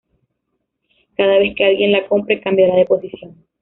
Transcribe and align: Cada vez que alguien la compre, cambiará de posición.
Cada 1.15 1.37
vez 1.37 1.53
que 1.55 1.63
alguien 1.63 1.91
la 1.91 2.07
compre, 2.07 2.41
cambiará 2.41 2.73
de 2.75 2.85
posición. 2.85 3.45